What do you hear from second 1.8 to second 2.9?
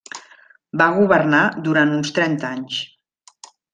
uns trenta anys.